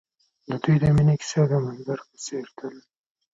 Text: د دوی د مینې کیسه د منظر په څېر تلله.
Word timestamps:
د 0.47 0.51
دوی 0.63 0.75
د 0.83 0.85
مینې 0.95 1.15
کیسه 1.21 1.41
د 1.51 1.53
منظر 1.65 1.99
په 2.09 2.15
څېر 2.25 2.45
تلله. 2.57 2.85